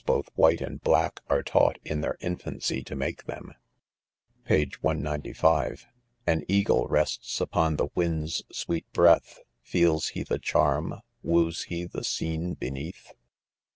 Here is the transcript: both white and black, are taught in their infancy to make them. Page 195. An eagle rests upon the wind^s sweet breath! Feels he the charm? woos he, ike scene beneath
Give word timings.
both 0.03 0.29
white 0.33 0.61
and 0.61 0.81
black, 0.81 1.19
are 1.29 1.43
taught 1.43 1.77
in 1.85 2.01
their 2.01 2.17
infancy 2.21 2.81
to 2.83 2.95
make 2.95 3.25
them. 3.25 3.53
Page 4.45 4.81
195. 4.81 5.85
An 6.25 6.43
eagle 6.47 6.87
rests 6.87 7.39
upon 7.39 7.75
the 7.75 7.87
wind^s 7.89 8.41
sweet 8.51 8.91
breath! 8.93 9.41
Feels 9.61 10.07
he 10.07 10.23
the 10.23 10.39
charm? 10.39 11.01
woos 11.21 11.65
he, 11.65 11.83
ike 11.83 12.03
scene 12.03 12.55
beneath 12.55 13.13